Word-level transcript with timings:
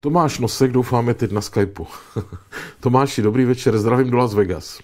Tomáš 0.00 0.38
Nosek, 0.38 0.72
doufáme 0.72 1.14
teď 1.14 1.30
na 1.30 1.40
Skypeu. 1.40 1.86
Tomáši, 2.80 3.22
dobrý 3.22 3.44
večer, 3.44 3.78
zdravím 3.78 4.10
do 4.10 4.16
Las 4.16 4.34
Vegas. 4.34 4.78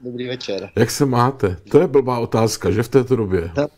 Dobrý 0.00 0.28
večer. 0.28 0.70
Jak 0.76 0.90
se 0.90 1.06
máte? 1.06 1.56
To 1.70 1.80
je 1.80 1.86
blbá 1.86 2.18
otázka, 2.18 2.70
že 2.70 2.82
v 2.82 2.88
této 2.88 3.16
době? 3.16 3.50
No, 3.56 3.68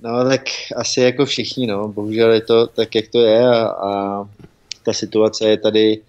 no 0.00 0.24
tak 0.28 0.42
asi 0.76 1.00
jako 1.00 1.26
všichni, 1.26 1.66
no. 1.66 1.88
Bohužel 1.88 2.32
je 2.32 2.40
to 2.40 2.66
tak, 2.66 2.94
jak 2.94 3.08
to 3.08 3.20
je 3.20 3.48
a, 3.48 3.66
a 3.66 4.24
ta 4.82 4.92
situace 4.92 5.48
je 5.48 5.56
tady, 5.56 6.00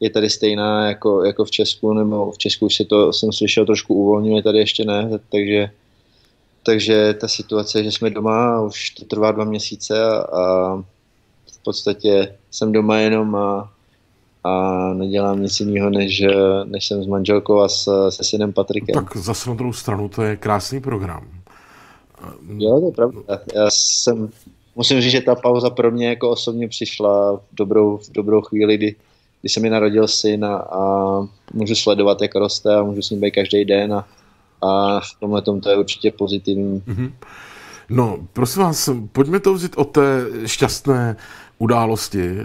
je 0.00 0.10
tady 0.10 0.30
stejná 0.30 0.88
jako, 0.88 1.24
jako 1.24 1.44
v 1.44 1.50
Česku, 1.50 1.92
nebo 1.92 2.32
v 2.32 2.38
Česku 2.38 2.66
už 2.66 2.74
se 2.74 2.84
to, 2.84 3.12
jsem 3.12 3.32
slyšel, 3.32 3.66
trošku 3.66 3.94
uvolňuje, 3.94 4.42
tady 4.42 4.58
ještě 4.58 4.84
ne, 4.84 5.10
takže, 5.28 5.70
takže 6.62 7.14
ta 7.14 7.28
situace, 7.28 7.84
že 7.84 7.92
jsme 7.92 8.10
doma, 8.10 8.60
už 8.60 8.90
to 8.90 9.04
trvá 9.04 9.32
dva 9.32 9.44
měsíce 9.44 10.04
a, 10.04 10.16
a 10.16 10.84
v 11.62 11.64
podstatě 11.64 12.34
jsem 12.50 12.72
doma 12.72 12.98
jenom 12.98 13.34
a, 13.34 13.72
a 14.44 14.92
nedělám 14.94 15.42
nic 15.42 15.60
jiného, 15.60 15.90
než, 15.90 16.22
než 16.64 16.86
jsem 16.86 17.04
s 17.04 17.06
manželkou 17.06 17.60
a 17.60 17.68
s, 17.68 18.08
se 18.10 18.24
synem 18.24 18.52
Patrikem. 18.52 19.04
Tak 19.04 19.16
zase 19.16 19.50
na 19.50 19.56
druhou 19.56 19.72
stranu 19.72 20.08
to 20.08 20.22
je 20.22 20.36
krásný 20.36 20.80
program. 20.80 21.28
Jo, 22.58 22.80
to 22.80 22.86
je 22.86 22.92
pravda. 22.92 23.20
Já 23.54 23.68
jsem, 23.72 24.28
musím 24.76 25.00
říct, 25.00 25.12
že 25.12 25.20
ta 25.20 25.34
pauza 25.34 25.70
pro 25.70 25.90
mě 25.90 26.08
jako 26.08 26.30
osobně 26.30 26.68
přišla 26.68 27.36
v 27.36 27.40
dobrou, 27.52 27.96
v 27.96 28.12
dobrou 28.12 28.40
chvíli, 28.40 28.76
kdy, 28.76 28.94
kdy 29.40 29.48
se 29.48 29.60
mi 29.60 29.70
narodil 29.70 30.08
syn 30.08 30.44
a, 30.44 30.56
a 30.56 30.80
můžu 31.52 31.74
sledovat, 31.74 32.22
jak 32.22 32.34
roste 32.34 32.74
a 32.74 32.82
můžu 32.82 33.02
s 33.02 33.10
ním 33.10 33.20
být 33.20 33.30
každý 33.30 33.64
den 33.64 33.94
a, 33.94 34.06
a 34.62 35.00
v 35.00 35.20
tomhle 35.20 35.42
tom 35.42 35.60
to 35.60 35.70
je 35.70 35.76
určitě 35.76 36.10
pozitivní. 36.10 36.80
Mm-hmm. 36.80 37.12
No, 37.94 38.26
prosím 38.32 38.62
vás, 38.62 38.90
pojďme 39.12 39.40
to 39.40 39.54
vzít 39.54 39.72
o 39.76 39.84
té 39.84 40.26
šťastné 40.46 41.16
události, 41.58 42.38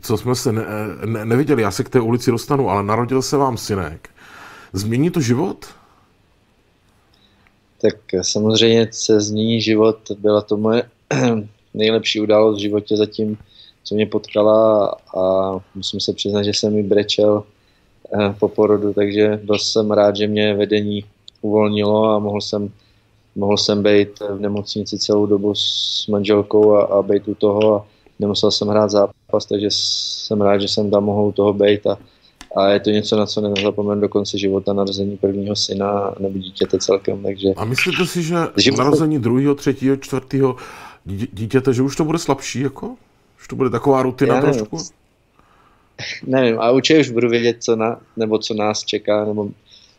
co 0.00 0.16
jsme 0.16 0.34
se 0.34 0.52
ne, 0.52 0.62
ne, 1.04 1.24
neviděli. 1.24 1.62
Já 1.62 1.70
se 1.70 1.84
k 1.84 1.88
té 1.88 2.00
ulici 2.00 2.30
dostanu, 2.30 2.70
ale 2.70 2.82
narodil 2.82 3.22
se 3.22 3.36
vám 3.36 3.56
synek. 3.56 4.10
Změní 4.72 5.10
to 5.10 5.20
život? 5.20 5.66
Tak 7.80 7.94
samozřejmě 8.22 8.88
se 8.90 9.20
změní 9.20 9.60
život. 9.60 9.98
Byla 10.18 10.40
to 10.40 10.56
moje 10.56 10.82
nejlepší 11.74 12.20
událost 12.20 12.56
v 12.56 12.60
životě 12.60 12.96
zatím, 12.96 13.38
co 13.82 13.94
mě 13.94 14.06
potkala 14.06 14.88
a 15.16 15.52
musím 15.74 16.00
se 16.00 16.12
přiznat, 16.12 16.42
že 16.42 16.50
jsem 16.50 16.74
mi 16.74 16.82
brečel 16.82 17.44
eh, 18.20 18.34
po 18.38 18.48
porodu, 18.48 18.92
takže 18.92 19.40
byl 19.44 19.58
jsem 19.58 19.90
rád, 19.90 20.16
že 20.16 20.26
mě 20.26 20.54
vedení 20.54 21.04
uvolnilo 21.40 22.04
a 22.10 22.18
mohl 22.18 22.40
jsem, 22.40 22.70
mohl 23.34 23.56
jsem 23.56 23.82
být 23.82 24.20
v 24.20 24.40
nemocnici 24.40 24.98
celou 24.98 25.26
dobu 25.26 25.54
s 25.54 26.06
manželkou 26.08 26.72
a, 26.72 26.84
a 26.84 27.02
být 27.02 27.28
u 27.28 27.34
toho 27.34 27.74
a 27.74 27.86
nemusel 28.18 28.50
jsem 28.50 28.68
hrát 28.68 28.90
zápas, 28.90 29.46
takže 29.46 29.66
jsem 29.70 30.40
rád, 30.40 30.58
že 30.58 30.68
jsem 30.68 30.90
tam 30.90 31.04
mohl 31.04 31.22
u 31.22 31.32
toho 31.32 31.52
být 31.52 31.86
a, 31.86 31.98
a 32.56 32.68
je 32.68 32.80
to 32.80 32.90
něco, 32.90 33.16
na 33.16 33.26
co 33.26 33.40
nezapomenu 33.40 34.00
do 34.00 34.08
konce 34.08 34.38
života, 34.38 34.72
narození 34.72 35.16
prvního 35.16 35.56
syna 35.56 36.14
nebo 36.20 36.38
dítěte 36.38 36.78
celkem. 36.78 37.22
Takže... 37.22 37.48
A 37.56 37.64
myslíte 37.64 38.06
si, 38.06 38.22
že 38.22 38.36
život... 38.56 38.78
narození 38.78 39.18
druhého, 39.18 39.54
třetího, 39.54 39.96
čtvrtého 39.96 40.56
dítěte, 41.32 41.74
že 41.74 41.82
už 41.82 41.96
to 41.96 42.04
bude 42.04 42.18
slabší, 42.18 42.60
jako? 42.60 42.94
Už 43.40 43.48
to 43.48 43.56
bude 43.56 43.70
taková 43.70 44.02
rutina 44.02 44.34
Já 44.34 44.40
trošku? 44.40 44.78
Nevím, 46.26 46.60
a 46.60 46.70
určitě 46.70 47.00
už 47.00 47.10
budu 47.10 47.28
vědět, 47.28 47.56
co, 47.60 47.76
na, 47.76 48.00
nebo 48.16 48.38
co 48.38 48.54
nás 48.54 48.84
čeká, 48.84 49.24
nebo 49.24 49.48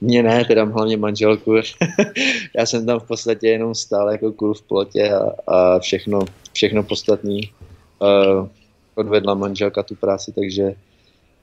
mě 0.02 0.24
ne, 0.24 0.46
teda 0.46 0.64
hlavně 0.64 0.98
manželku. 0.98 1.56
Já 2.58 2.66
jsem 2.66 2.86
tam 2.86 3.00
v 3.00 3.04
podstatě 3.04 3.48
jenom 3.48 3.76
stál 3.76 4.10
jako 4.12 4.32
kůl 4.32 4.54
v 4.54 4.62
plotě 4.62 5.14
a, 5.14 5.32
a 5.48 5.80
všechno, 5.80 6.20
všechno 6.54 6.84
podstatný 6.84 7.52
uh, 8.00 8.48
odvedla 8.96 9.34
manželka 9.34 9.84
tu 9.84 9.96
práci, 9.96 10.32
takže, 10.32 10.74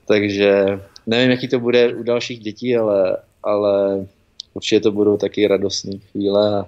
takže 0.07 0.81
nevím, 1.07 1.31
jaký 1.31 1.49
to 1.49 1.61
bude 1.61 1.95
u 1.95 2.03
dalších 2.03 2.39
dětí, 2.39 2.77
ale, 2.77 3.17
ale 3.43 4.07
určitě 4.55 4.81
to 4.81 4.93
budou 4.93 5.17
taky 5.17 5.49
radostné 5.49 5.99
chvíle 6.11 6.61
a, 6.61 6.67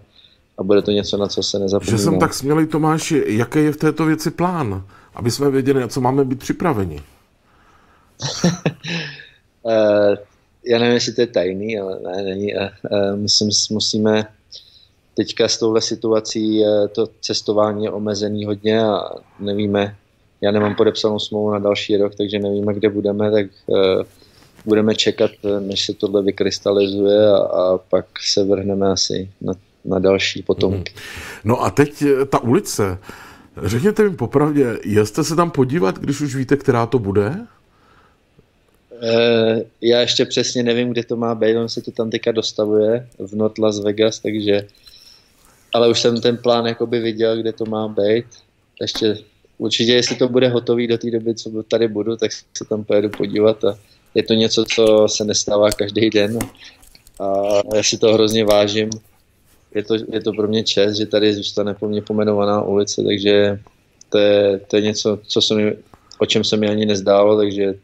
a 0.59 0.63
bude 0.63 0.83
to 0.83 0.91
něco, 0.91 1.17
na 1.17 1.27
co 1.27 1.43
se 1.43 1.59
nezapomíná. 1.59 1.99
Že 1.99 2.05
jsem 2.05 2.19
tak 2.19 2.35
smělý, 2.35 2.67
Tomáši, 2.67 3.25
jaký 3.27 3.59
je 3.59 3.73
v 3.73 3.77
této 3.77 4.05
věci 4.05 4.31
plán? 4.31 4.85
Aby 5.15 5.31
jsme 5.31 5.51
věděli, 5.51 5.81
na 5.81 5.89
co 5.89 6.01
máme 6.01 6.25
být 6.25 6.39
připraveni. 6.39 7.01
já 10.65 10.79
nevím, 10.79 10.95
jestli 10.95 11.13
to 11.13 11.21
je 11.21 11.27
tajný, 11.27 11.79
ale 11.79 12.01
ne, 12.01 12.23
není. 12.23 12.55
Uh, 12.55 13.17
myslím, 13.17 13.51
musíme 13.71 14.25
teďka 15.15 15.49
s 15.49 15.59
touhle 15.59 15.81
situací 15.81 16.65
to 16.93 17.09
cestování 17.21 17.85
je 17.85 17.91
omezený 17.91 18.45
hodně 18.45 18.83
a 18.83 19.11
nevíme, 19.41 19.97
já 20.41 20.51
nemám 20.51 20.75
podepsanou 20.75 21.19
smlouvu 21.19 21.51
na 21.51 21.59
další 21.59 21.97
rok, 21.97 22.15
takže 22.15 22.39
nevíme, 22.39 22.75
kde 22.75 22.89
budeme, 22.89 23.31
tak 23.31 23.47
budeme 24.65 24.95
čekat, 24.95 25.31
než 25.61 25.87
se 25.87 25.95
tohle 25.95 26.23
vykrystalizuje 26.23 27.29
a, 27.29 27.37
a 27.37 27.79
pak 27.79 28.07
se 28.21 28.45
vrhneme 28.45 28.87
asi 28.91 29.31
na, 29.41 29.53
na 29.85 29.99
další 29.99 30.43
potomky. 30.43 30.93
Mm. 30.97 31.01
No 31.45 31.63
a 31.63 31.71
teď 31.71 32.03
eh, 32.03 32.25
ta 32.25 32.39
ulice, 32.39 32.99
řekněte 33.63 34.09
mi 34.09 34.17
popravdě, 34.17 34.79
jste 35.05 35.25
se 35.25 35.37
tam 35.37 35.51
podívat, 35.51 35.99
když 35.99 36.21
už 36.21 36.35
víte, 36.35 36.57
která 36.57 36.87
to 36.87 36.99
bude? 36.99 37.35
Uh, 39.03 39.61
já 39.81 40.01
ještě 40.01 40.25
přesně 40.25 40.63
nevím, 40.63 40.91
kde 40.91 41.05
to 41.05 41.17
má 41.17 41.35
být, 41.35 41.57
on 41.57 41.69
se 41.69 41.83
to 41.83 41.91
tam 41.91 42.11
teďka 42.11 42.33
dostavuje 42.33 43.09
v 43.19 43.37
Not 43.37 43.59
Las 43.59 43.81
Vegas, 43.81 44.19
takže 44.19 44.67
ale 45.75 45.89
už 45.89 46.01
jsem 46.01 46.21
ten 46.21 46.37
plán 46.37 46.67
jakoby 46.67 47.01
viděl, 47.01 47.37
kde 47.37 47.53
to 47.53 47.65
má 47.65 47.89
být. 47.89 48.27
Ještě 48.81 49.17
určitě, 49.59 49.93
jestli 49.93 50.17
to 50.17 50.29
bude 50.29 50.49
hotový 50.49 50.87
do 50.87 50.99
té 50.99 51.11
doby, 51.11 51.35
co 51.35 51.63
tady 51.63 51.89
budu, 51.89 52.17
tak 52.17 52.33
se 52.33 52.65
tam 52.69 52.85
pojedu 52.85 53.09
podívat 53.09 53.65
a 53.65 53.79
je 54.15 54.23
to 54.23 54.35
něco, 54.35 54.65
co 54.75 55.09
se 55.09 55.25
nestává 55.25 55.71
každý 55.71 56.11
den 56.11 56.39
a 57.21 57.61
já 57.75 57.83
si 57.83 57.99
to 57.99 58.13
hrozně 58.13 58.45
vážím. 58.45 58.91
Je 59.75 59.85
to, 59.85 59.95
je 60.13 60.21
to 60.21 60.33
pro 60.33 60.49
mě 60.49 60.65
čest, 60.65 60.97
že 60.97 61.07
tady 61.07 61.35
zůstane 61.35 61.75
po 61.75 61.89
mně 61.89 62.03
pomenovaná 62.03 62.63
ulice, 62.63 63.03
takže 63.03 63.61
to 64.09 64.19
je, 64.19 64.59
to 64.59 64.77
je 64.77 64.83
něco, 64.83 65.19
co 65.27 65.43
se 65.43 65.55
mi, 65.55 65.77
o 66.19 66.27
čem 66.27 66.45
se 66.45 66.57
mi 66.57 66.69
ani 66.69 66.87
nezdálo, 66.87 67.37
takže 67.37 67.75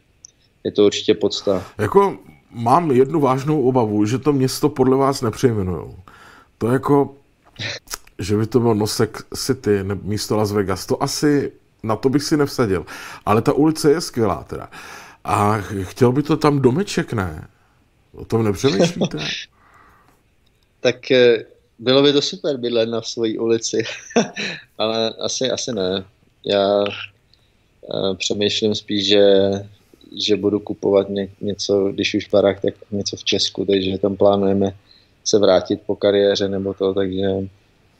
je 0.67 0.71
to 0.71 0.85
určitě 0.85 1.13
podsta. 1.13 1.63
Jako 1.77 2.17
mám 2.51 2.91
jednu 2.91 3.19
vážnou 3.19 3.61
obavu, 3.61 4.05
že 4.05 4.17
to 4.17 4.33
město 4.33 4.69
podle 4.69 4.97
vás 4.97 5.21
nepřejmenujou. 5.21 5.95
To 6.57 6.67
jako 6.67 7.15
že 8.19 8.37
by 8.37 8.47
to 8.47 8.59
bylo 8.59 8.73
Nosek 8.73 9.17
City 9.35 9.79
místo 10.01 10.37
Las 10.37 10.51
Vegas, 10.51 10.85
to 10.85 11.03
asi, 11.03 11.51
na 11.83 11.95
to 11.95 12.09
bych 12.09 12.23
si 12.23 12.37
nevsadil. 12.37 12.85
Ale 13.25 13.41
ta 13.41 13.53
ulice 13.53 13.91
je 13.91 14.01
skvělá 14.01 14.43
teda. 14.43 14.69
A 15.23 15.57
chtěl 15.81 16.11
by 16.11 16.23
to 16.23 16.37
tam 16.37 16.61
domeček, 16.61 17.13
ne? 17.13 17.47
O 18.13 18.25
tom 18.25 18.43
nepřemýšlíte? 18.43 19.17
tak 20.79 21.11
eh, 21.11 21.45
bylo 21.79 22.03
by 22.03 22.13
to 22.13 22.21
super 22.21 22.57
bydlet 22.57 22.89
na 22.89 23.01
své 23.01 23.39
ulici, 23.39 23.83
ale 24.77 25.13
asi, 25.13 25.51
asi 25.51 25.73
ne. 25.73 26.05
Já 26.45 26.83
uh, 26.83 28.15
přemýšlím 28.15 28.75
spíš, 28.75 29.07
že, 29.07 29.21
že 30.17 30.35
budu 30.35 30.59
kupovat 30.59 31.09
ně, 31.09 31.29
něco, 31.41 31.91
když 31.91 32.15
už 32.15 32.29
barák, 32.29 32.61
tak 32.61 32.73
něco 32.91 33.15
v 33.15 33.23
Česku, 33.23 33.65
takže 33.65 33.97
tam 33.97 34.15
plánujeme 34.15 34.75
se 35.23 35.39
vrátit 35.39 35.81
po 35.85 35.95
kariéře 35.95 36.49
nebo 36.49 36.73
to, 36.73 36.93
takže 36.93 37.27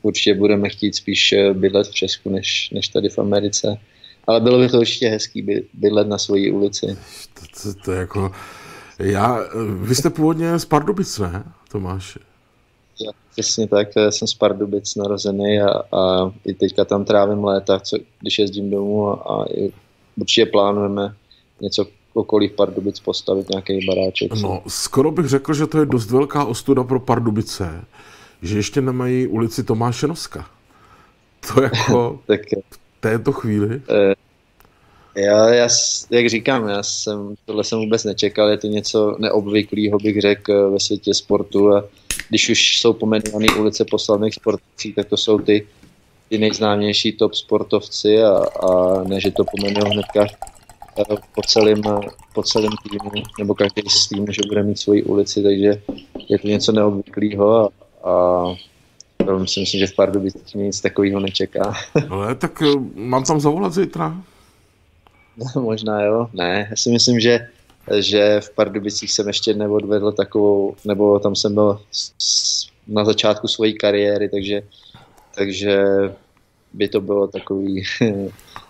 určitě 0.01 0.33
budeme 0.33 0.69
chtít 0.69 0.95
spíš 0.95 1.33
eh, 1.33 1.53
bydlet 1.53 1.87
v 1.87 1.93
Česku, 1.93 2.29
než, 2.29 2.69
než 2.73 2.87
tady 2.87 3.09
v 3.09 3.19
Americe. 3.19 3.77
Ale 4.27 4.41
bylo 4.41 4.59
by 4.59 4.69
to 4.69 4.79
určitě 4.79 5.09
hezký 5.09 5.61
bydlet 5.73 6.07
na 6.07 6.17
svojí 6.17 6.51
ulici. 6.51 6.97
To, 7.33 7.41
to, 7.63 7.79
to 7.85 7.91
jako... 7.91 8.31
Já, 8.99 9.39
vy 9.81 9.95
jste 9.95 10.09
původně 10.09 10.59
z 10.59 10.65
Pardubic, 10.65 11.19
ne, 11.19 11.43
Tomáš? 11.71 12.17
Já, 13.05 13.11
přesně 13.31 13.67
tak, 13.67 13.87
já 13.95 14.11
jsem 14.11 14.27
z 14.27 14.33
Pardubic 14.33 14.95
narozený 14.95 15.61
a, 15.61 15.97
a 15.97 16.31
i 16.45 16.53
teďka 16.53 16.85
tam 16.85 17.05
trávím 17.05 17.43
léta, 17.43 17.79
co, 17.79 17.97
když 18.21 18.39
jezdím 18.39 18.69
domů 18.69 19.07
a, 19.07 19.13
a 19.13 19.45
určitě 20.17 20.45
plánujeme 20.45 21.15
něco 21.61 21.85
okolí 22.17 22.49
Pardubic 22.49 22.99
postavit 22.99 23.49
nějaký 23.49 23.85
baráček. 23.87 24.33
No, 24.41 24.63
skoro 24.67 25.11
bych 25.11 25.25
řekl, 25.25 25.53
že 25.53 25.67
to 25.67 25.79
je 25.79 25.85
dost 25.85 26.11
velká 26.11 26.45
ostuda 26.45 26.83
pro 26.83 26.99
Pardubice, 26.99 27.85
že 28.41 28.57
ještě 28.57 28.81
nemají 28.81 29.27
ulici 29.27 29.63
Tomáše 29.63 30.07
Noska. 30.07 30.49
To 31.53 31.61
jako 31.63 32.19
tak, 32.27 32.41
v 32.69 32.79
této 32.99 33.31
chvíli. 33.31 33.81
Eh, 33.89 34.15
já, 35.21 35.53
já, 35.53 35.67
jak 36.09 36.29
říkám, 36.29 36.69
já 36.69 36.83
jsem, 36.83 37.35
tohle 37.45 37.63
jsem 37.63 37.79
vůbec 37.79 38.03
nečekal, 38.03 38.49
je 38.49 38.57
to 38.57 38.67
něco 38.67 39.15
neobvyklého, 39.19 39.97
bych 39.97 40.21
řekl, 40.21 40.71
ve 40.71 40.79
světě 40.79 41.13
sportu 41.13 41.75
a 41.75 41.83
když 42.29 42.49
už 42.49 42.79
jsou 42.79 42.93
pomenované 42.93 43.45
ulice 43.59 43.85
po 43.85 43.99
slavných 43.99 44.33
sportovcích, 44.33 44.95
tak 44.95 45.07
to 45.07 45.17
jsou 45.17 45.39
ty, 45.39 45.67
ty 46.29 46.37
nejznámější 46.37 47.11
top 47.11 47.33
sportovci 47.33 48.23
a, 48.23 48.37
a 48.37 49.03
ne, 49.03 49.21
že 49.21 49.31
to 49.31 49.43
pomenují 49.43 49.93
hnedka 49.93 50.25
eh, 50.25 50.56
po 51.05 51.41
celém, 51.47 51.81
po 52.33 52.43
celém 52.43 52.71
týmu, 52.89 53.11
nebo 53.39 53.55
každý 53.55 53.81
z 53.89 54.07
týmu, 54.07 54.25
že 54.29 54.41
bude 54.47 54.63
mít 54.63 54.79
svoji 54.79 55.03
ulici, 55.03 55.43
takže 55.43 55.81
je 56.29 56.39
to 56.39 56.47
něco 56.47 56.71
neobvyklého 56.71 57.69
a, 57.69 57.69
a 58.03 58.53
myslím 59.37 59.65
si, 59.65 59.79
že 59.79 59.87
v 59.87 59.95
Pardubicích 59.95 60.55
nic 60.55 60.81
takového 60.81 61.19
nečeká. 61.19 61.73
Ale 62.09 62.35
tak 62.43 62.61
eh, 62.61 62.79
mám 62.95 63.23
tam 63.23 63.39
zavolat 63.39 63.73
zítra. 63.73 64.23
možná 65.55 66.01
jo, 66.01 66.27
ne. 66.33 66.67
Já 66.69 66.75
si 66.75 66.89
myslím, 66.89 67.19
že, 67.19 67.47
že 67.99 68.41
v 68.41 68.49
Pardubicích 68.49 69.11
jsem 69.11 69.27
ještě 69.27 69.53
neodvedl 69.53 70.11
takovou, 70.11 70.75
nebo 70.85 71.19
tam 71.19 71.35
jsem 71.35 71.53
byl 71.53 71.81
na 72.87 73.05
začátku 73.05 73.47
své 73.47 73.71
kariéry, 73.71 74.29
takže, 74.29 74.61
takže 75.35 75.83
by 76.73 76.87
to 76.87 77.01
bylo 77.01 77.27
takový, 77.27 77.83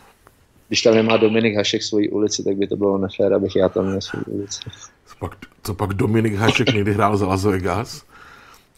když 0.68 0.82
tam 0.82 0.96
nemá 0.96 1.18
Dominik 1.18 1.56
Hašek 1.56 1.84
svoji 1.84 2.10
ulici, 2.10 2.44
tak 2.44 2.56
by 2.56 2.68
to 2.68 2.76
bylo 2.76 2.98
nefér, 2.98 3.34
abych 3.34 3.56
já 3.56 3.70
tam 3.70 3.86
měl 3.86 4.02
svou 4.02 4.20
ulici. 4.28 4.60
Co 5.06 5.16
pak, 5.20 5.38
co 5.64 5.74
pak 5.74 5.94
Dominik 5.94 6.34
Hašek 6.34 6.74
někdy 6.74 6.94
hrál 6.94 7.18
za 7.18 7.28
Las 7.28 7.44
Vegas? 7.44 8.04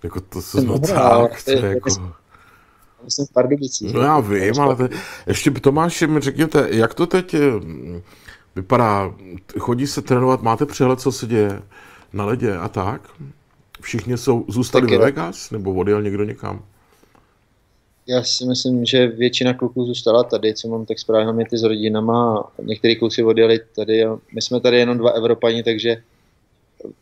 Jako 0.03 0.21
to 0.21 0.41
se 0.41 0.61
no, 0.61 0.79
tak, 0.79 1.43
to 1.43 1.51
je 1.51 1.65
jako... 1.65 1.89
Myslím 3.05 3.25
v 3.25 3.33
Pardubicích. 3.33 3.93
No 3.93 4.01
já 4.01 4.19
vím, 4.19 4.59
ale 4.59 4.75
to, 4.75 4.89
ještě 5.27 5.51
Tomáši 5.51 6.07
mi 6.07 6.19
řekněte, 6.19 6.67
jak 6.71 6.93
to 6.93 7.07
teď 7.07 7.33
eh, 7.33 7.39
vypadá? 8.55 9.13
Chodí 9.59 9.87
se 9.87 10.01
trénovat, 10.01 10.41
máte 10.41 10.65
přehled, 10.65 10.99
co 10.99 11.11
se 11.11 11.27
děje 11.27 11.61
na 12.13 12.25
ledě 12.25 12.57
a 12.57 12.67
tak? 12.67 13.01
Všichni 13.81 14.17
jsou, 14.17 14.45
zůstali 14.47 14.87
ve 14.87 14.97
Vegas, 14.97 15.51
nebo 15.51 15.73
odjel 15.73 16.01
někdo 16.01 16.23
někam? 16.23 16.61
Já 18.09 18.23
si 18.23 18.45
myslím, 18.45 18.85
že 18.85 19.07
většina 19.07 19.53
kluků 19.53 19.85
zůstala 19.85 20.23
tady, 20.23 20.53
co 20.53 20.67
mám 20.67 20.85
tak 20.85 20.99
správně 20.99 21.45
ty 21.49 21.57
s 21.57 21.63
rodinama. 21.63 22.51
Některý 22.63 22.95
kluci 22.95 23.23
odjeli 23.23 23.59
tady. 23.75 24.05
My 24.33 24.41
jsme 24.41 24.59
tady 24.59 24.77
jenom 24.77 24.97
dva 24.97 25.11
Evropani, 25.11 25.63
takže 25.63 26.03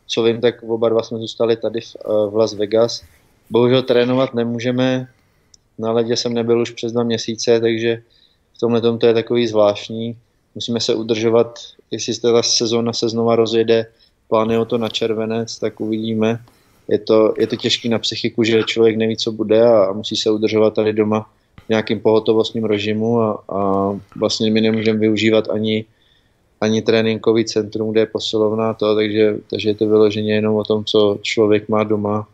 co 0.06 0.22
vím, 0.22 0.40
tak 0.40 0.62
oba 0.62 0.88
dva 0.88 1.02
jsme 1.02 1.18
zůstali 1.18 1.56
tady 1.56 1.80
v, 1.80 1.96
v 2.30 2.36
Las 2.36 2.54
Vegas. 2.54 3.02
Bohužel 3.50 3.82
trénovat 3.82 4.34
nemůžeme. 4.34 5.08
Na 5.78 5.92
ledě 5.92 6.16
jsem 6.16 6.34
nebyl 6.34 6.60
už 6.60 6.70
přes 6.70 6.92
dva 6.92 7.02
měsíce, 7.02 7.60
takže 7.60 8.02
v 8.56 8.58
tomhle 8.58 8.80
to 8.80 9.06
je 9.06 9.14
takový 9.14 9.46
zvláštní. 9.46 10.16
Musíme 10.54 10.80
se 10.80 10.94
udržovat, 10.94 11.58
jestli 11.90 12.20
ta 12.20 12.42
sezóna 12.42 12.92
se 12.92 13.08
znova 13.08 13.36
rozjede, 13.36 13.86
plánuje 14.28 14.64
to 14.64 14.78
na 14.78 14.88
červenec, 14.88 15.58
tak 15.58 15.80
uvidíme 15.80 16.40
je 16.88 16.98
to, 16.98 17.34
je 17.38 17.46
to 17.46 17.56
těžký 17.56 17.88
na 17.88 17.98
psychiku, 17.98 18.44
že 18.44 18.62
člověk 18.62 18.96
neví, 18.96 19.16
co 19.16 19.32
bude 19.32 19.62
a, 19.62 19.84
a 19.84 19.92
musí 19.92 20.16
se 20.16 20.30
udržovat 20.30 20.74
tady 20.74 20.92
doma 20.92 21.30
v 21.66 21.68
nějakým 21.68 22.00
pohotovostním 22.00 22.64
režimu 22.64 23.20
a, 23.20 23.44
a 23.48 23.92
vlastně 24.16 24.50
my 24.50 24.60
nemůžeme 24.60 24.98
využívat 24.98 25.50
ani, 25.50 25.84
ani 26.60 26.82
tréninkový 26.82 27.44
centrum, 27.44 27.92
kde 27.92 28.00
je 28.00 28.06
posilovna 28.06 28.74
to, 28.74 28.94
takže, 28.94 29.36
takže 29.50 29.68
je 29.68 29.74
to 29.74 29.86
vyloženě 29.86 30.34
jenom 30.34 30.56
o 30.56 30.64
tom, 30.64 30.84
co 30.84 31.18
člověk 31.22 31.68
má 31.68 31.84
doma 31.84 32.26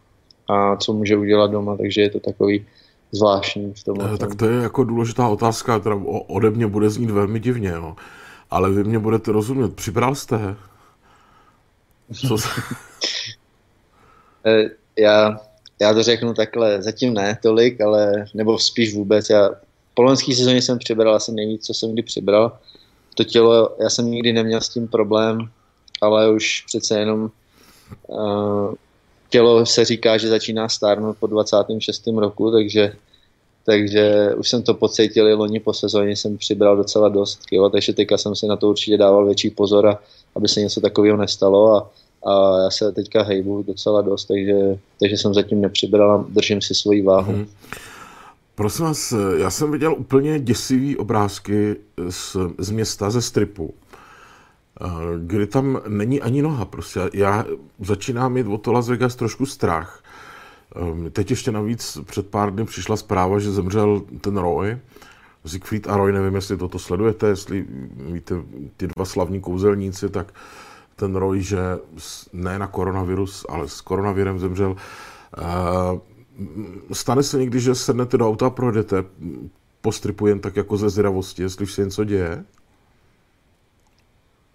a 0.49 0.77
co 0.77 0.93
může 0.93 1.17
udělat 1.17 1.51
doma, 1.51 1.77
takže 1.77 2.01
je 2.01 2.11
to 2.11 2.21
takový 2.21 2.67
zvláštní 3.13 3.73
v 3.73 3.85
tom. 3.85 3.97
Eh, 4.15 4.19
tak 4.19 4.35
to 4.35 4.47
je 4.47 4.63
jako 4.63 4.85
důležitá 4.85 5.29
otázka, 5.29 5.81
která 5.81 5.97
ode 6.27 6.51
mě 6.51 6.67
bude 6.67 6.91
znít 6.91 7.11
velmi 7.11 7.41
divně, 7.41 7.69
jo. 7.69 7.97
ale 8.51 8.71
vy 8.71 8.85
mě 8.85 8.99
budete 8.99 9.33
rozumět. 9.33 9.75
Přibral 9.75 10.15
jste? 10.15 10.57
Co 12.29 12.39
se... 12.39 12.49
Eh, 14.47 14.71
já, 14.99 15.41
já 15.81 15.95
to 15.95 16.03
řeknu 16.03 16.35
takhle, 16.35 16.83
zatím 16.83 17.15
ne 17.15 17.39
tolik, 17.43 17.81
ale 17.81 18.25
nebo 18.35 18.59
spíš 18.59 18.95
vůbec. 18.95 19.31
Já 19.31 19.51
po 19.95 20.03
loňský 20.03 20.35
sezóně 20.35 20.63
jsem 20.63 20.79
přibral 20.79 21.15
asi 21.15 21.33
nejvíc, 21.33 21.67
co 21.67 21.75
jsem 21.75 21.93
kdy 21.93 22.03
přibral. 22.03 22.59
To 23.15 23.25
tělo, 23.25 23.77
já 23.81 23.91
jsem 23.91 24.11
nikdy 24.11 24.33
neměl 24.33 24.61
s 24.61 24.69
tím 24.69 24.89
problém, 24.89 25.51
ale 26.01 26.31
už 26.31 26.65
přece 26.67 26.99
jenom 26.99 27.31
uh, 28.07 28.75
tělo 29.29 29.67
se 29.67 29.85
říká, 29.85 30.19
že 30.19 30.29
začíná 30.29 30.69
stárnout 30.69 31.17
po 31.19 31.27
26. 31.27 32.07
roku, 32.07 32.51
takže 32.51 32.93
takže 33.67 34.35
už 34.37 34.49
jsem 34.49 34.63
to 34.63 34.75
pocítil 34.75 35.29
i 35.29 35.35
loni 35.35 35.61
po 35.61 35.73
sezóně, 35.73 36.17
jsem 36.17 36.39
přibral 36.39 36.77
docela 36.77 37.09
dost 37.09 37.47
kilo, 37.47 37.71
takže 37.71 37.93
teďka 37.93 38.19
jsem 38.19 38.37
si 38.37 38.47
na 38.47 38.57
to 38.57 38.69
určitě 38.69 38.97
dával 38.97 39.27
větší 39.27 39.51
pozor, 39.51 39.99
aby 40.37 40.49
se 40.49 40.61
něco 40.61 40.81
takového 40.81 41.17
nestalo 41.17 41.77
a 41.77 41.91
a 42.27 42.59
já 42.65 42.71
se 42.71 42.93
teďka 42.93 43.23
hejbu 43.23 43.63
docela 43.63 44.03
dost, 44.03 44.25
takže, 44.25 44.79
takže 45.01 45.17
jsem 45.17 45.35
zatím 45.35 45.61
nepřibral 45.61 46.25
držím 46.29 46.63
si 46.63 46.75
svoji 46.75 47.03
váhu. 47.03 47.33
Hmm. 47.33 47.47
Prosím 48.55 48.85
vás, 48.85 49.15
já 49.37 49.51
jsem 49.51 49.73
viděl 49.73 49.95
úplně 49.99 50.41
děsivý 50.41 50.97
obrázky 50.97 51.77
z, 52.09 52.37
z 52.59 52.71
města, 52.71 53.11
ze 53.11 53.23
stripu, 53.23 53.75
eh, 54.81 54.87
kdy 55.19 55.47
tam 55.47 55.81
není 55.89 56.21
ani 56.21 56.43
noha. 56.43 56.65
Prostě 56.65 57.01
já 57.13 57.45
začínám 57.81 58.33
mít 58.33 58.47
o 58.47 58.59
to 58.59 58.73
Las 58.73 58.89
Vegas 58.89 59.17
trošku 59.17 59.47
strach. 59.47 60.03
Ehm, 60.77 61.11
teď 61.11 61.31
ještě 61.31 61.53
navíc 61.53 61.99
před 62.05 62.27
pár 62.27 62.55
dny 62.55 62.65
přišla 62.65 62.97
zpráva, 62.97 63.39
že 63.39 63.53
zemřel 63.53 64.03
ten 64.21 64.37
Roy, 64.37 64.79
Siegfried 65.47 65.89
a 65.89 65.97
Roy, 65.97 66.13
nevím, 66.13 66.35
jestli 66.35 66.57
toto 66.57 66.79
sledujete, 66.79 67.27
jestli 67.27 67.67
víte, 68.13 68.35
ty 68.77 68.87
dva 68.87 69.05
slavní 69.05 69.41
kouzelníci, 69.41 70.09
tak 70.09 70.33
ten 70.97 71.17
Roy, 71.17 71.43
že 71.43 71.59
ne 72.33 72.59
na 72.59 72.67
koronavirus, 72.67 73.47
ale 73.49 73.69
s 73.69 73.81
koronavirem 73.81 74.39
zemřel. 74.39 74.77
Eh, 75.39 75.99
stane 76.93 77.23
se 77.23 77.39
někdy, 77.39 77.61
že 77.61 77.75
sednete 77.75 78.19
do 78.19 78.29
auta 78.29 78.47
a 78.47 78.51
projdete 78.51 79.05
po 79.81 79.93
stripu 79.93 80.27
jen 80.27 80.41
tak 80.41 80.57
jako 80.57 80.77
ze 80.77 80.91
zdravosti, 80.91 81.43
jestli 81.43 81.67
se 81.67 81.85
něco 81.85 82.05
děje? 82.05 82.45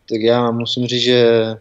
Tak 0.09 0.21
já 0.21 0.51
musím 0.51 0.87
říct, 0.87 1.01
že, 1.01 1.55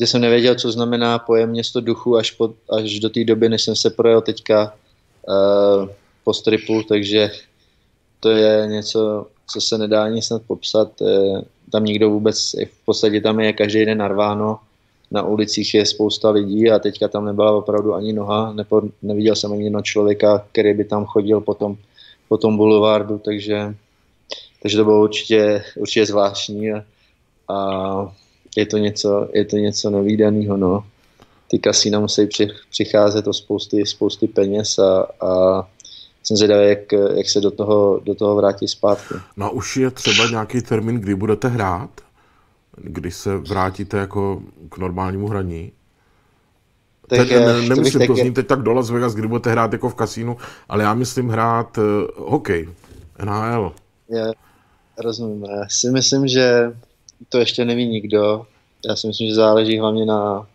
že 0.00 0.06
jsem 0.06 0.20
nevěděl, 0.20 0.54
co 0.54 0.72
znamená 0.72 1.18
pojem 1.18 1.50
město 1.50 1.80
duchu 1.80 2.16
až, 2.16 2.30
po, 2.30 2.54
až 2.70 3.00
do 3.00 3.10
té 3.10 3.24
doby, 3.24 3.48
než 3.48 3.62
jsem 3.62 3.76
se 3.76 3.90
projel 3.90 4.20
teďka 4.20 4.74
uh, 5.28 5.88
po 6.24 6.34
stripu, 6.34 6.82
takže 6.82 7.30
to 8.20 8.30
je 8.30 8.66
něco, 8.66 9.26
co 9.46 9.60
se 9.60 9.78
nedá 9.78 10.04
ani 10.04 10.22
snad 10.22 10.42
popsat. 10.42 11.02
Tam 11.70 11.84
nikdo 11.84 12.10
vůbec, 12.10 12.52
v 12.52 12.84
podstatě 12.84 13.20
tam 13.20 13.40
je 13.40 13.52
každý 13.52 13.84
den 13.84 13.98
narváno, 13.98 14.58
na 15.10 15.22
ulicích 15.22 15.74
je 15.74 15.86
spousta 15.86 16.30
lidí 16.30 16.70
a 16.70 16.78
teďka 16.78 17.08
tam 17.08 17.24
nebyla 17.24 17.52
opravdu 17.52 17.94
ani 17.94 18.12
noha, 18.12 18.52
nepo, 18.52 18.82
neviděl 19.02 19.36
jsem 19.36 19.52
ani 19.52 19.64
jednoho 19.64 19.82
člověka, 19.82 20.46
který 20.52 20.74
by 20.74 20.84
tam 20.84 21.04
chodil 21.04 21.40
po 21.40 21.54
tom, 21.54 21.76
po 22.28 22.36
tom 22.36 22.56
boulevardu, 22.56 23.18
takže, 23.18 23.74
takže 24.62 24.76
to 24.76 24.84
bylo 24.84 25.02
určitě, 25.02 25.62
určitě 25.76 26.06
zvláštní 26.06 26.72
a, 26.72 26.84
a 27.48 28.12
je 28.56 28.66
to 28.66 28.78
něco, 28.78 29.28
je 29.32 29.44
to 29.44 29.56
něco 29.56 29.90
nevýdaného, 29.90 30.56
no. 30.56 30.84
Ty 31.50 31.58
kasína 31.58 32.00
musí 32.00 32.26
při, 32.26 32.48
přicházet 32.70 33.26
o 33.26 33.32
spousty, 33.32 33.86
spousty 33.86 34.28
peněz 34.28 34.78
a, 34.78 35.06
a 35.20 35.68
jsem 36.28 36.36
zvědavý, 36.36 36.68
jak, 36.68 36.92
jak 36.92 37.28
se 37.28 37.40
do 37.40 37.50
toho, 37.50 38.00
do 38.04 38.14
toho 38.14 38.36
vrátí 38.36 38.68
zpátky. 38.68 39.14
No 39.36 39.46
a 39.46 39.50
už 39.50 39.76
je 39.76 39.90
třeba 39.90 40.30
nějaký 40.30 40.60
termín, 40.60 40.96
kdy 40.96 41.14
budete 41.14 41.48
hrát? 41.48 41.90
Kdy 42.76 43.10
se 43.10 43.36
vrátíte 43.36 43.96
jako 43.96 44.42
k 44.68 44.78
normálnímu 44.78 45.28
hraní? 45.28 45.72
Tak, 47.08 47.18
teď, 47.18 47.30
ne, 47.30 47.62
nemyslím, 47.62 48.06
to 48.06 48.14
zní 48.14 48.32
teď 48.32 48.46
tak 48.46 48.62
do 48.62 48.72
Las 48.72 48.90
Vegas, 48.90 49.14
kdy 49.14 49.28
budete 49.28 49.50
hrát 49.50 49.72
jako 49.72 49.88
v 49.88 49.94
kasínu, 49.94 50.36
ale 50.68 50.84
já 50.84 50.94
myslím 50.94 51.28
hrát 51.28 51.78
uh, 51.78 51.84
hokej, 52.16 52.68
NHL. 53.24 53.72
Já 54.08 54.32
rozumím. 54.98 55.44
Já 55.44 55.68
si 55.68 55.90
myslím, 55.90 56.28
že 56.28 56.76
to 57.28 57.38
ještě 57.38 57.64
neví 57.64 57.86
nikdo. 57.86 58.46
Já 58.88 58.96
si 58.96 59.06
myslím, 59.06 59.28
že 59.28 59.34
záleží 59.34 59.78
hlavně 59.78 60.06
na, 60.06 60.46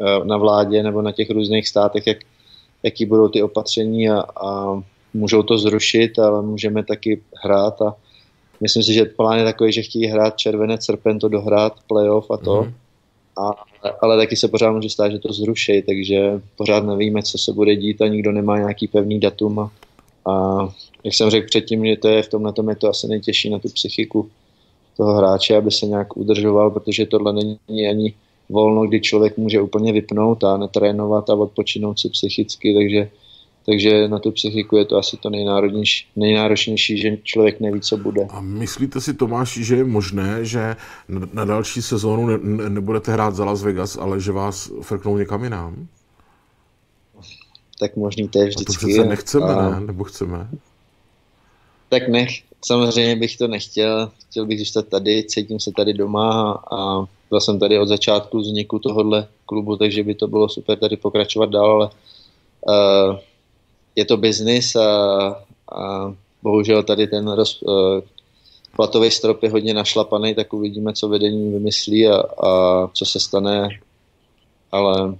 eh, 0.00 0.24
na 0.24 0.36
vládě 0.36 0.82
nebo 0.82 1.02
na 1.02 1.12
těch 1.12 1.30
různých 1.30 1.68
státech, 1.68 2.06
jak, 2.06 2.18
jaký 2.82 3.06
budou 3.06 3.28
ty 3.28 3.42
opatření 3.42 4.10
a, 4.10 4.20
a 4.20 4.82
můžou 5.16 5.42
to 5.42 5.58
zrušit, 5.58 6.18
ale 6.18 6.42
můžeme 6.42 6.84
taky 6.84 7.22
hrát 7.44 7.82
a 7.82 7.94
myslím 8.60 8.82
si, 8.82 8.92
že 8.92 9.04
plán 9.04 9.38
je 9.38 9.44
takový, 9.44 9.72
že 9.72 9.82
chtějí 9.82 10.06
hrát 10.06 10.36
červené 10.36 10.80
srpen 10.80 11.18
to 11.18 11.28
dohrát, 11.28 11.72
playoff 11.86 12.30
a 12.30 12.36
to. 12.36 12.62
Mm-hmm. 12.62 12.72
A, 13.38 13.50
ale 14.02 14.16
taky 14.16 14.36
se 14.36 14.48
pořád 14.48 14.72
může 14.72 14.90
stát, 14.90 15.12
že 15.12 15.18
to 15.18 15.32
zruší, 15.32 15.82
takže 15.82 16.40
pořád 16.56 16.84
nevíme, 16.84 17.22
co 17.22 17.38
se 17.38 17.52
bude 17.52 17.76
dít 17.76 18.02
a 18.02 18.08
nikdo 18.08 18.32
nemá 18.32 18.58
nějaký 18.58 18.88
pevný 18.88 19.20
datum. 19.20 19.58
A, 19.58 19.70
a 20.26 20.68
jak 21.04 21.14
jsem 21.14 21.30
řekl 21.30 21.46
předtím, 21.46 21.86
že 21.86 21.96
to 21.96 22.08
je 22.08 22.22
v 22.22 22.28
tomhle 22.28 22.52
tom 22.52 22.68
je 22.68 22.76
to 22.76 22.88
asi 22.88 23.08
nejtěžší 23.08 23.50
na 23.50 23.58
tu 23.58 23.68
psychiku 23.68 24.30
toho 24.96 25.14
hráče, 25.14 25.56
aby 25.56 25.70
se 25.70 25.86
nějak 25.86 26.16
udržoval, 26.16 26.70
protože 26.70 27.06
tohle 27.06 27.32
není 27.32 27.88
ani 27.88 28.14
volno, 28.48 28.86
kdy 28.86 29.00
člověk 29.00 29.36
může 29.36 29.60
úplně 29.60 29.92
vypnout 29.92 30.44
a 30.44 30.56
netrénovat 30.56 31.30
a 31.30 31.34
odpočinout 31.34 32.00
si 32.00 32.08
psychicky, 32.08 32.74
takže 32.74 33.10
takže 33.66 34.08
na 34.08 34.18
tu 34.18 34.30
psychiku 34.30 34.76
je 34.76 34.84
to 34.84 34.96
asi 34.96 35.16
to 35.16 35.30
nejnáročnější, 36.16 36.98
že 36.98 37.16
člověk 37.22 37.60
neví, 37.60 37.80
co 37.80 37.96
bude. 37.96 38.26
A 38.30 38.40
myslíte 38.40 39.00
si, 39.00 39.14
Tomáš, 39.14 39.58
že 39.58 39.76
je 39.76 39.84
možné, 39.84 40.44
že 40.44 40.76
na 41.32 41.44
další 41.44 41.82
sezónu 41.82 42.26
ne, 42.26 42.38
ne, 42.42 42.70
nebudete 42.70 43.12
hrát 43.12 43.34
za 43.34 43.44
Las 43.44 43.62
Vegas, 43.62 43.96
ale 43.96 44.20
že 44.20 44.32
vás 44.32 44.72
frknou 44.82 45.18
někam 45.18 45.44
jinam? 45.44 45.88
Tak 47.78 47.96
možný 47.96 48.28
to 48.28 48.38
je 48.38 48.46
vždycky. 48.46 48.76
A 48.76 48.80
to 48.80 48.86
přece 48.86 49.08
nechceme, 49.08 49.54
a... 49.54 49.70
ne? 49.70 49.80
Nebo 49.80 50.04
chceme? 50.04 50.48
Tak 51.88 52.08
nech, 52.08 52.42
samozřejmě 52.64 53.16
bych 53.16 53.36
to 53.36 53.48
nechtěl. 53.48 54.10
Chtěl 54.30 54.46
bych 54.46 54.58
zůstat 54.58 54.88
tady, 54.88 55.24
cítím 55.24 55.60
se 55.60 55.72
tady 55.76 55.94
doma 55.94 56.52
a 56.72 57.06
byl 57.30 57.40
jsem 57.40 57.58
tady 57.58 57.78
od 57.78 57.88
začátku 57.88 58.38
vzniku 58.38 58.78
tohohle 58.78 59.28
klubu, 59.46 59.76
takže 59.76 60.02
by 60.02 60.14
to 60.14 60.26
bylo 60.26 60.48
super 60.48 60.78
tady 60.78 60.96
pokračovat 60.96 61.50
dál, 61.50 61.70
ale 61.70 61.90
uh, 63.10 63.16
je 63.96 64.04
to 64.04 64.16
biznis 64.16 64.76
a, 64.76 65.28
a 65.72 66.12
bohužel 66.42 66.82
tady 66.82 67.06
ten 67.06 67.28
roz, 67.28 67.62
uh, 67.62 68.00
platový 68.76 69.10
strop 69.10 69.42
je 69.42 69.50
hodně 69.50 69.74
našlapaný, 69.74 70.34
tak 70.34 70.52
uvidíme, 70.52 70.92
co 70.92 71.08
vedení 71.08 71.52
vymyslí 71.52 72.08
a, 72.08 72.16
a 72.46 72.86
co 72.92 73.04
se 73.04 73.20
stane, 73.20 73.68
ale 74.72 75.14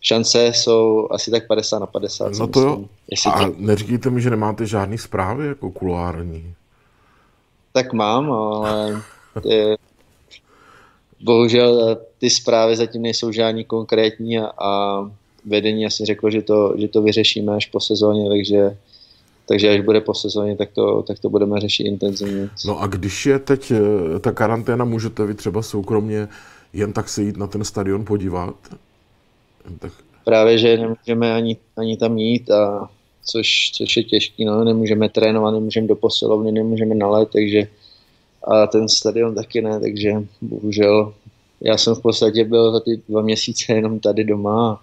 šance 0.00 0.46
jsou 0.46 1.08
asi 1.10 1.30
tak 1.30 1.46
50 1.46 1.78
na 1.78 1.86
50. 1.86 2.32
No 2.38 2.46
to 2.46 2.60
jo. 2.60 2.84
A 3.32 3.44
to... 3.44 3.54
neříkejte 3.56 4.10
mi, 4.10 4.20
že 4.20 4.30
nemáte 4.30 4.66
žádný 4.66 4.98
zprávy 4.98 5.46
jako 5.46 5.70
kulární. 5.70 6.54
Tak 7.72 7.92
mám, 7.92 8.32
ale 8.32 9.02
ty, 9.42 9.76
bohužel 11.20 11.98
ty 12.18 12.30
zprávy 12.30 12.76
zatím 12.76 13.02
nejsou 13.02 13.32
žádný 13.32 13.64
konkrétní 13.64 14.38
a, 14.38 14.46
a 14.58 15.10
vedení 15.44 15.86
asi 15.86 16.04
řeklo, 16.04 16.30
že 16.30 16.42
to, 16.42 16.74
že 16.78 16.88
to 16.88 17.02
vyřešíme 17.02 17.54
až 17.54 17.66
po 17.66 17.80
sezóně, 17.80 18.28
takže 18.28 18.76
takže 19.48 19.70
až 19.70 19.80
bude 19.80 20.00
po 20.00 20.14
sezóně, 20.14 20.56
tak 20.56 20.70
to, 20.72 21.02
tak 21.02 21.18
to 21.18 21.28
budeme 21.28 21.60
řešit 21.60 21.82
intenzivně. 21.82 22.48
No 22.66 22.80
a 22.80 22.86
když 22.86 23.26
je 23.26 23.38
teď 23.38 23.70
eh, 23.70 24.18
ta 24.18 24.32
karanténa, 24.32 24.84
můžete 24.84 25.26
vy 25.26 25.34
třeba 25.34 25.62
soukromně 25.62 26.28
jen 26.72 26.92
tak 26.92 27.08
se 27.08 27.22
jít 27.22 27.36
na 27.36 27.46
ten 27.46 27.64
stadion 27.64 28.04
podívat? 28.04 28.54
Tak... 29.78 29.92
Právě, 30.24 30.58
že 30.58 30.76
nemůžeme 30.76 31.34
ani, 31.34 31.56
ani 31.76 31.96
tam 31.96 32.18
jít, 32.18 32.50
a 32.50 32.88
což, 33.24 33.70
což 33.74 33.96
je 33.96 34.04
těžký, 34.04 34.44
no, 34.44 34.64
nemůžeme 34.64 35.08
trénovat, 35.08 35.54
nemůžeme 35.54 35.86
do 35.86 35.96
posilovny, 35.96 36.52
nemůžeme 36.52 36.94
na 36.94 37.08
let, 37.08 37.28
takže 37.32 37.68
a 38.44 38.66
ten 38.66 38.88
stadion 38.88 39.34
taky 39.34 39.62
ne, 39.62 39.80
takže 39.80 40.12
bohužel 40.40 41.14
já 41.60 41.76
jsem 41.76 41.94
v 41.94 42.00
podstatě 42.00 42.44
byl 42.44 42.72
za 42.72 42.80
ty 42.80 43.00
dva 43.08 43.22
měsíce 43.22 43.72
jenom 43.72 44.00
tady 44.00 44.24
doma 44.24 44.80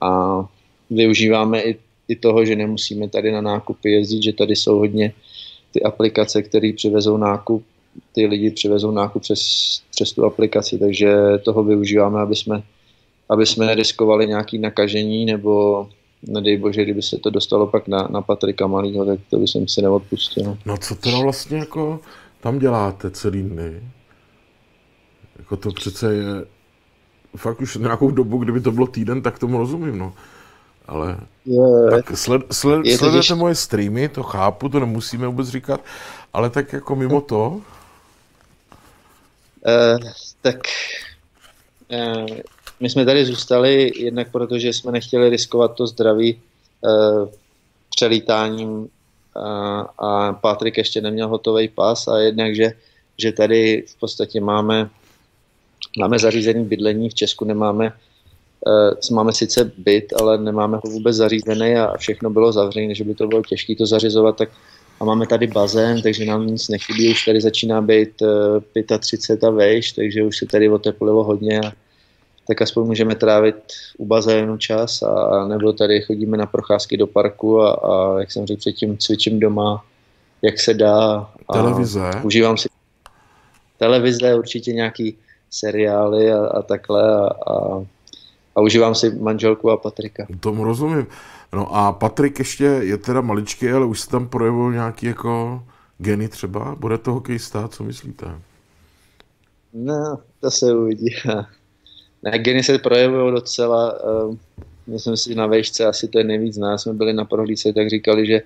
a 0.00 0.44
využíváme 0.90 1.62
i 1.62 1.76
i 2.10 2.16
toho, 2.16 2.44
že 2.44 2.56
nemusíme 2.56 3.08
tady 3.08 3.32
na 3.32 3.40
nákupy 3.40 3.90
jezdit, 3.90 4.22
že 4.22 4.32
tady 4.32 4.56
jsou 4.56 4.78
hodně 4.78 5.12
ty 5.70 5.82
aplikace, 5.82 6.42
které 6.42 6.72
přivezou 6.76 7.16
nákup, 7.16 7.64
ty 8.12 8.26
lidi 8.26 8.50
přivezou 8.50 8.90
nákup 8.90 9.22
přes, 9.22 9.40
přes 9.90 10.12
tu 10.12 10.24
aplikaci, 10.24 10.78
takže 10.78 11.14
toho 11.44 11.64
využíváme, 11.64 12.20
aby 12.20 12.36
jsme, 12.36 12.62
aby 13.28 13.46
jsme 13.46 13.66
neriskovali 13.66 14.26
nějaké 14.26 14.58
nakažení, 14.58 15.24
nebo 15.24 15.86
nedej 16.22 16.56
bože, 16.56 16.82
kdyby 16.82 17.02
se 17.02 17.18
to 17.18 17.30
dostalo 17.30 17.66
pak 17.66 17.88
na, 17.88 18.08
na 18.10 18.22
Patrika 18.22 18.66
Malýho, 18.66 19.06
tak 19.06 19.18
to 19.30 19.38
by 19.38 19.48
jsem 19.48 19.68
si 19.68 19.82
neodpustil. 19.82 20.58
No 20.66 20.76
co 20.76 20.94
teda 20.94 21.18
vlastně 21.18 21.58
jako 21.58 22.00
tam 22.40 22.58
děláte 22.58 23.10
celý 23.10 23.42
dny? 23.42 23.82
Jako 25.38 25.56
to 25.56 25.72
přece 25.72 26.14
je 26.14 26.24
fakt 27.36 27.60
už 27.60 27.76
nějakou 27.76 28.10
dobu, 28.10 28.38
kdyby 28.38 28.60
to 28.60 28.72
bylo 28.72 28.86
týden, 28.86 29.22
tak 29.22 29.38
tomu 29.38 29.58
rozumím, 29.58 29.98
no 29.98 30.12
ale 30.90 31.16
je, 31.46 31.90
tak 31.90 32.18
sled, 32.18 32.42
sled, 32.50 32.86
je 32.86 32.98
sledujete 32.98 33.28
totiž... 33.28 33.38
moje 33.38 33.54
streamy, 33.54 34.08
to 34.08 34.22
chápu, 34.22 34.68
to 34.68 34.80
nemusíme 34.80 35.26
vůbec 35.26 35.48
říkat, 35.48 35.80
ale 36.32 36.50
tak 36.50 36.72
jako 36.72 36.96
mimo 36.96 37.20
to? 37.20 37.60
Uh, 39.66 40.10
tak 40.42 40.56
uh, 41.92 42.36
my 42.80 42.90
jsme 42.90 43.04
tady 43.04 43.26
zůstali 43.26 43.92
jednak 43.96 44.30
proto, 44.30 44.58
že 44.58 44.72
jsme 44.72 44.92
nechtěli 44.92 45.28
riskovat 45.28 45.74
to 45.74 45.86
zdraví 45.86 46.40
uh, 46.80 47.28
přelítáním 47.90 48.70
uh, 48.70 48.88
a 49.98 50.32
Patrik 50.32 50.78
ještě 50.78 51.00
neměl 51.00 51.28
hotový 51.28 51.68
pas 51.68 52.08
a 52.08 52.18
jednak, 52.18 52.54
že, 52.54 52.72
že 53.16 53.32
tady 53.32 53.84
v 53.88 53.94
podstatě 54.00 54.40
máme 54.40 54.90
máme 55.98 56.18
zařízený 56.18 56.64
bydlení, 56.64 57.08
v 57.08 57.14
Česku 57.14 57.44
nemáme 57.44 57.92
Uh, 58.66 59.16
máme 59.16 59.32
sice 59.32 59.72
byt, 59.78 60.12
ale 60.20 60.38
nemáme 60.38 60.76
ho 60.76 60.90
vůbec 60.90 61.16
zařízený 61.16 61.74
a 61.74 61.96
všechno 61.96 62.30
bylo 62.30 62.52
zavřené, 62.52 62.94
že 62.94 63.04
by 63.04 63.14
to 63.14 63.26
bylo 63.26 63.42
těžké 63.42 63.76
to 63.76 63.86
zařizovat, 63.86 64.36
tak 64.36 64.48
a 65.00 65.04
máme 65.04 65.26
tady 65.26 65.46
bazén, 65.46 66.02
takže 66.02 66.24
nám 66.24 66.46
nic 66.46 66.68
nechybí, 66.68 67.10
už 67.10 67.24
tady 67.24 67.40
začíná 67.40 67.82
být 67.82 68.22
uh, 68.22 68.98
35 68.98 69.44
a 69.44 69.50
vejš, 69.50 69.92
takže 69.92 70.22
už 70.22 70.36
se 70.36 70.46
tady 70.46 70.68
oteplilo 70.68 71.24
hodně 71.24 71.60
a 71.60 71.72
tak 72.46 72.62
aspoň 72.62 72.86
můžeme 72.86 73.14
trávit 73.14 73.56
u 73.98 74.06
bazénu 74.06 74.56
čas 74.56 75.02
a 75.02 75.46
nebo 75.48 75.72
tady 75.72 76.00
chodíme 76.00 76.36
na 76.36 76.46
procházky 76.46 76.96
do 76.96 77.06
parku 77.06 77.60
a, 77.60 77.72
a 77.72 78.20
jak 78.20 78.32
jsem 78.32 78.46
řekl 78.46 78.60
předtím, 78.60 78.98
cvičím 78.98 79.40
doma, 79.40 79.84
jak 80.42 80.60
se 80.60 80.74
dá. 80.74 81.30
A 81.48 81.52
televize? 81.52 82.10
Užívám 82.22 82.56
si 82.58 82.68
televize, 83.78 84.34
určitě 84.34 84.72
nějaký 84.72 85.16
seriály 85.50 86.32
a, 86.32 86.46
a 86.46 86.62
takhle 86.62 87.14
a, 87.14 87.26
a 87.26 87.84
a 88.56 88.60
užívám 88.60 88.94
si 88.94 89.10
manželku 89.10 89.70
a 89.70 89.76
Patrika. 89.76 90.26
Tomu 90.40 90.64
rozumím. 90.64 91.06
No 91.52 91.76
a 91.76 91.92
Patrik 91.92 92.38
ještě 92.38 92.64
je 92.64 92.96
teda 92.96 93.20
maličký, 93.20 93.68
ale 93.68 93.86
už 93.86 94.00
se 94.00 94.10
tam 94.10 94.28
projevil 94.28 94.72
nějaký 94.72 95.06
jako 95.06 95.62
geny 95.98 96.28
třeba? 96.28 96.76
Bude 96.80 96.98
to 96.98 97.12
hokejista? 97.12 97.68
Co 97.68 97.84
myslíte? 97.84 98.26
No, 99.72 100.18
to 100.40 100.50
se 100.50 100.74
uvidí. 100.74 101.14
Ne, 102.22 102.38
geny 102.38 102.62
se 102.62 102.78
projevují 102.78 103.32
docela. 103.32 104.04
Uh, 104.24 104.36
myslím 104.86 105.16
si, 105.16 105.34
na 105.34 105.46
vejšce 105.46 105.86
asi 105.86 106.08
to 106.08 106.18
je 106.18 106.24
nejvíc 106.24 106.56
nás. 106.56 106.82
Jsme 106.82 106.92
byli 106.92 107.12
na 107.12 107.24
prohlídce, 107.24 107.72
tak 107.72 107.90
říkali, 107.90 108.26
že 108.26 108.40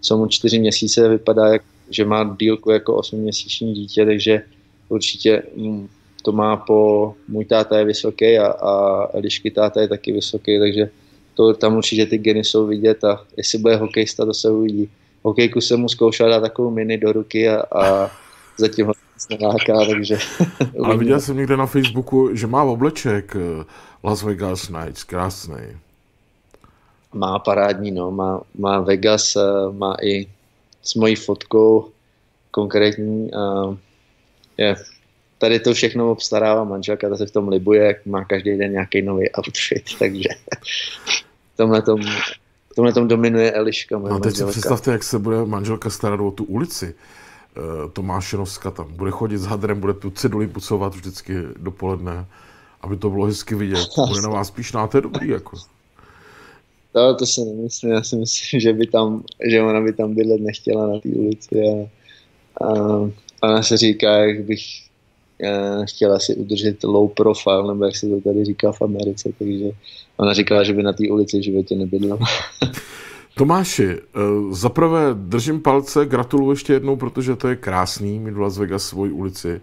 jsou 0.00 0.18
mu 0.18 0.26
čtyři 0.26 0.58
měsíce, 0.58 1.08
vypadá, 1.08 1.46
jak, 1.48 1.62
že 1.90 2.04
má 2.04 2.36
dílku 2.40 2.70
jako 2.70 2.94
osmiměsíční 2.94 3.74
dítě, 3.74 4.06
takže 4.06 4.42
určitě 4.88 5.42
mm, 5.56 5.88
to 6.26 6.32
má 6.32 6.56
po, 6.56 7.14
můj 7.28 7.44
táta 7.44 7.78
je 7.78 7.84
vysoký 7.84 8.38
a, 8.38 8.46
a 8.46 9.06
Elišky 9.14 9.50
táta 9.50 9.80
je 9.80 9.88
taky 9.88 10.12
vysoký, 10.12 10.58
takže 10.58 10.90
to, 11.34 11.54
tam 11.54 11.76
určitě 11.76 12.06
ty 12.06 12.18
geny 12.18 12.44
jsou 12.44 12.66
vidět 12.66 13.04
a 13.04 13.24
jestli 13.36 13.58
bude 13.58 13.76
hokejista, 13.76 14.26
to 14.26 14.34
se 14.34 14.50
uvidí. 14.50 14.90
Hokejku 15.22 15.60
jsem 15.60 15.80
mu 15.80 15.88
zkoušel 15.88 16.28
dát 16.28 16.40
takovou 16.40 16.70
mini 16.70 16.98
do 16.98 17.12
ruky 17.12 17.48
a, 17.48 17.62
a 17.78 18.10
zatím 18.58 18.86
ho 18.86 18.92
neláká, 19.30 19.86
takže... 19.90 20.18
Ale 20.84 20.96
viděl 20.96 21.20
jsem 21.20 21.36
někde 21.36 21.56
na 21.56 21.66
Facebooku, 21.66 22.34
že 22.34 22.46
má 22.46 22.62
obleček 22.62 23.36
eh, 23.36 23.64
Las 24.04 24.22
Vegas 24.22 24.68
Nights, 24.68 25.04
krásný. 25.04 25.78
Má 27.14 27.38
parádní, 27.38 27.90
no, 27.90 28.10
má, 28.10 28.40
má 28.58 28.80
Vegas, 28.80 29.36
eh, 29.36 29.72
má 29.72 29.94
i 30.02 30.26
s 30.82 30.94
mojí 30.94 31.16
fotkou 31.16 31.88
konkrétní, 32.50 33.30
uh, 33.30 33.76
je 34.58 34.76
tady 35.38 35.60
to 35.60 35.74
všechno 35.74 36.10
obstarává 36.10 36.64
manželka, 36.64 37.08
ta 37.08 37.16
se 37.16 37.26
v 37.26 37.30
tom 37.30 37.48
libuje, 37.48 38.00
má 38.06 38.24
každý 38.24 38.58
den 38.58 38.72
nějaký 38.72 39.02
nový 39.02 39.30
outfit, 39.38 39.84
takže 39.98 40.28
v 41.54 41.56
tomhle 41.56 41.82
tom, 41.82 42.00
tomhle 42.74 42.92
tom 42.92 43.08
dominuje 43.08 43.52
Eliška. 43.52 43.98
No 43.98 44.20
teď 44.20 44.36
si 44.36 44.44
představte, 44.44 44.92
jak 44.92 45.04
se 45.04 45.18
bude 45.18 45.44
manželka 45.44 45.90
starat 45.90 46.20
o 46.20 46.30
tu 46.30 46.44
ulici. 46.44 46.94
Uh, 47.56 47.90
Tomášenovska 47.90 48.70
tam 48.70 48.92
bude 48.92 49.10
chodit 49.10 49.38
s 49.38 49.44
hadrem, 49.44 49.80
bude 49.80 49.94
tu 49.94 50.10
ceduli 50.10 50.46
pucovat 50.46 50.94
vždycky 50.94 51.34
dopoledne, 51.56 52.26
aby 52.80 52.96
to 52.96 53.10
bylo 53.10 53.26
hezky 53.26 53.54
vidět. 53.54 53.88
Bude 54.08 54.22
na 54.22 54.28
vás 54.28 54.50
píšná, 54.50 54.86
to 54.86 54.98
je 54.98 55.02
dobrý, 55.02 55.28
jako. 55.28 55.56
To, 56.92 57.14
to 57.14 57.26
si 57.26 57.40
nemyslím, 57.40 57.92
já 57.92 58.02
si 58.02 58.16
myslím, 58.16 58.60
že 58.60 58.72
by 58.72 58.86
tam, 58.86 59.22
že 59.50 59.62
ona 59.62 59.80
by 59.80 59.92
tam 59.92 60.14
bydlet 60.14 60.40
nechtěla 60.40 60.86
na 60.86 61.00
té 61.00 61.08
ulici 61.08 61.60
a, 61.60 61.88
a 62.64 62.70
ona 63.42 63.62
se 63.62 63.76
říká, 63.76 64.10
jak 64.10 64.44
bych 64.44 64.85
chtěla 65.88 66.18
si 66.18 66.34
udržet 66.34 66.84
low 66.84 67.08
profile, 67.08 67.68
nebo 67.68 67.84
jak 67.84 67.96
se 67.96 68.08
to 68.08 68.20
tady 68.20 68.44
říká 68.44 68.72
v 68.72 68.82
Americe, 68.82 69.32
takže 69.38 69.70
ona 70.16 70.34
říkala, 70.34 70.64
že 70.64 70.72
by 70.72 70.82
na 70.82 70.92
té 70.92 71.08
ulici 71.10 71.38
v 71.38 71.42
životě 71.42 71.74
nebydlela. 71.74 72.18
Tomáši, 73.34 73.88
eh, 73.88 74.00
zaprvé 74.50 75.00
držím 75.14 75.62
palce, 75.62 76.06
gratuluju 76.06 76.50
ještě 76.50 76.72
jednou, 76.72 76.96
protože 76.96 77.36
to 77.36 77.48
je 77.48 77.56
krásný, 77.56 78.18
mít 78.18 78.34
v 78.34 78.40
Las 78.40 78.58
Vegas 78.58 78.86
svoji 78.86 79.12
ulici. 79.12 79.60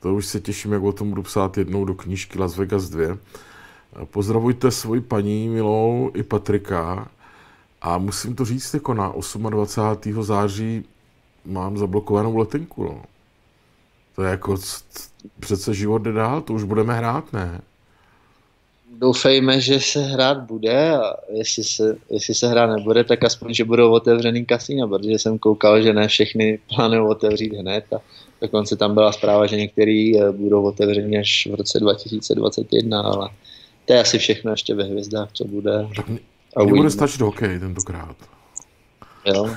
To 0.00 0.14
už 0.14 0.26
se 0.26 0.40
těším, 0.40 0.72
jak 0.72 0.82
o 0.82 0.92
tom 0.92 1.08
budu 1.08 1.22
psát 1.22 1.58
jednou 1.58 1.84
do 1.84 1.94
knížky 1.94 2.38
Las 2.38 2.56
Vegas 2.56 2.88
2. 2.88 3.18
Pozdravujte 4.04 4.70
svoji 4.70 5.00
paní 5.00 5.48
Milou 5.48 6.10
i 6.14 6.22
Patrika 6.22 7.08
a 7.82 7.98
musím 7.98 8.34
to 8.34 8.44
říct, 8.44 8.74
jako 8.74 8.94
na 8.94 9.14
28. 9.50 10.22
září 10.22 10.84
mám 11.46 11.78
zablokovanou 11.78 12.36
letenku. 12.36 12.84
No. 12.84 13.02
To 14.20 14.24
je 14.24 14.30
jako 14.30 14.56
přece 15.40 15.74
život 15.74 15.98
jde 15.98 16.12
dál, 16.12 16.40
to 16.40 16.52
už 16.52 16.64
budeme 16.64 16.94
hrát, 16.94 17.32
ne? 17.32 17.60
Doufejme, 18.98 19.60
že 19.60 19.80
se 19.80 20.02
hrát 20.02 20.40
bude 20.40 20.96
a 20.96 21.14
jestli 21.32 21.64
se, 21.64 21.96
jestli 22.10 22.34
se 22.34 22.48
hrát 22.48 22.76
nebude, 22.76 23.04
tak 23.04 23.24
aspoň, 23.24 23.54
že 23.54 23.64
budou 23.64 23.90
otevřený 23.90 24.44
kasína, 24.44 24.88
protože 24.88 25.12
jsem 25.12 25.38
koukal, 25.38 25.82
že 25.82 25.92
ne 25.92 26.08
všechny 26.08 26.58
plánují 26.74 27.08
otevřít 27.08 27.52
hned 27.52 27.84
a 27.92 28.00
dokonce 28.40 28.76
tam 28.76 28.94
byla 28.94 29.12
zpráva, 29.12 29.46
že 29.46 29.56
některý 29.56 30.20
eh, 30.20 30.32
budou 30.32 30.62
otevření 30.62 31.18
až 31.18 31.48
v 31.50 31.54
roce 31.54 31.80
2021, 31.80 33.00
ale 33.00 33.28
to 33.84 33.92
je 33.92 34.00
asi 34.00 34.18
všechno 34.18 34.50
ještě 34.50 34.74
ve 34.74 34.84
hvězdách, 34.84 35.28
co 35.32 35.44
bude. 35.44 35.88
Tak 35.96 36.08
mě 36.08 36.74
bude 36.74 36.90
stačit 36.90 37.20
hokej 37.20 37.58
tentokrát. 37.58 38.16
Jo. 39.24 39.50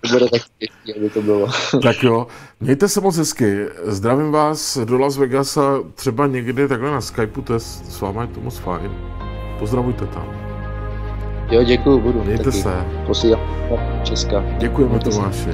To 0.00 0.08
bude 0.12 0.28
tak 0.30 0.42
těžké, 0.58 1.00
aby 1.00 1.10
to 1.10 1.22
bylo. 1.22 1.48
tak 1.82 2.02
jo, 2.02 2.26
mějte 2.60 2.88
se 2.88 3.00
moc 3.00 3.16
hezky. 3.16 3.66
Zdravím 3.84 4.32
vás 4.32 4.78
do 4.84 4.98
Las 4.98 5.16
Vegasa, 5.16 5.78
třeba 5.94 6.26
někdy 6.26 6.68
takhle 6.68 6.90
na 6.90 7.00
Skypeu, 7.00 7.42
to 7.42 7.52
je, 7.52 7.60
s 7.60 8.00
váma 8.00 8.22
je 8.22 8.28
to 8.28 8.40
moc 8.40 8.58
fajn. 8.58 8.90
Pozdravujte 9.58 10.06
tam. 10.06 10.44
Jo, 11.50 11.62
děkuji, 11.62 12.00
budu. 12.00 12.24
Mějte 12.24 12.44
taky. 12.44 12.56
se. 12.62 12.84
Posílám 13.06 13.40
Česka. 14.04 14.44
Děkujeme 14.58 14.98
Tomáši. 14.98 15.50